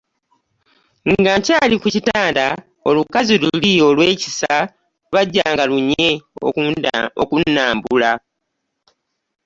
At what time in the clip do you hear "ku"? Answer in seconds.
1.81-1.87